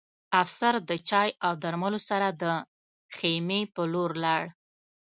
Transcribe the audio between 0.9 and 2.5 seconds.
چای او درملو سره د